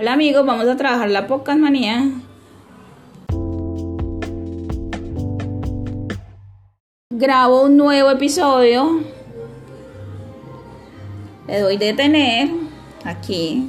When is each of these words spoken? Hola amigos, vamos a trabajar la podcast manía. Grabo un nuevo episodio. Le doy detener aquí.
Hola 0.00 0.14
amigos, 0.14 0.46
vamos 0.46 0.66
a 0.66 0.78
trabajar 0.78 1.10
la 1.10 1.26
podcast 1.26 1.58
manía. 1.58 2.10
Grabo 7.10 7.64
un 7.64 7.76
nuevo 7.76 8.10
episodio. 8.10 9.02
Le 11.46 11.60
doy 11.60 11.76
detener 11.76 12.48
aquí. 13.04 13.68